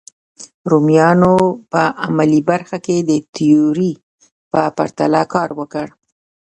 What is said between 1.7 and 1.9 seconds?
په